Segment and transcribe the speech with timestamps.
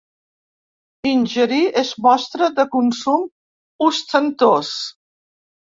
[1.09, 3.29] Ingerir és mostra de consum
[3.91, 4.75] ostentós.